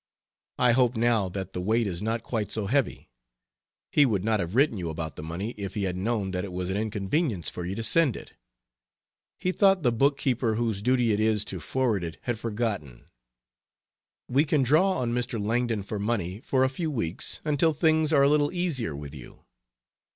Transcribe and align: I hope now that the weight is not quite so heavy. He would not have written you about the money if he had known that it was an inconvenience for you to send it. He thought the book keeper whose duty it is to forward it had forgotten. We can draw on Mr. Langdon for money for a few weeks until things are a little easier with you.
I 0.57 0.71
hope 0.71 0.95
now 0.97 1.29
that 1.29 1.53
the 1.53 1.61
weight 1.61 1.85
is 1.85 2.01
not 2.01 2.23
quite 2.23 2.51
so 2.51 2.65
heavy. 2.65 3.11
He 3.91 4.03
would 4.03 4.23
not 4.23 4.39
have 4.39 4.55
written 4.55 4.79
you 4.79 4.89
about 4.89 5.15
the 5.15 5.21
money 5.21 5.51
if 5.57 5.75
he 5.75 5.83
had 5.83 5.95
known 5.95 6.31
that 6.31 6.43
it 6.43 6.51
was 6.51 6.71
an 6.71 6.75
inconvenience 6.75 7.49
for 7.49 7.63
you 7.67 7.75
to 7.75 7.83
send 7.83 8.15
it. 8.15 8.33
He 9.39 9.51
thought 9.51 9.83
the 9.83 9.91
book 9.91 10.17
keeper 10.17 10.55
whose 10.55 10.81
duty 10.81 11.11
it 11.11 11.19
is 11.19 11.45
to 11.45 11.59
forward 11.59 12.03
it 12.03 12.17
had 12.23 12.39
forgotten. 12.39 13.09
We 14.27 14.43
can 14.43 14.63
draw 14.63 14.93
on 14.93 15.13
Mr. 15.13 15.39
Langdon 15.39 15.83
for 15.83 15.99
money 15.99 16.39
for 16.39 16.63
a 16.63 16.69
few 16.69 16.89
weeks 16.89 17.39
until 17.45 17.71
things 17.71 18.11
are 18.11 18.23
a 18.23 18.27
little 18.27 18.51
easier 18.51 18.95
with 18.95 19.13
you. 19.13 19.45